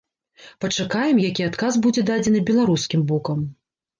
[0.63, 3.47] Пачакаем, які адказ будзе дадзены беларускім бокам.